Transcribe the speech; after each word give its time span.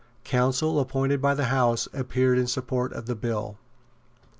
Counsel 0.23 0.79
appointed 0.79 1.21
by 1.21 1.35
the 1.35 1.43
House 1.43 1.87
appeared 1.93 2.39
in 2.39 2.47
support 2.47 2.91
of 2.91 3.05
the 3.05 3.13
bill. 3.13 3.59